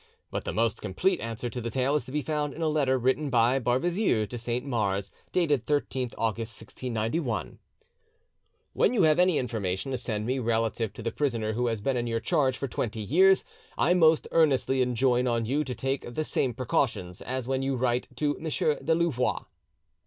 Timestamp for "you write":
17.61-18.07